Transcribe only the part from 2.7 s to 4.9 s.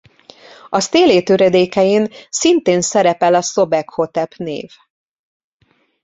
szerepel a Szobekhotep név.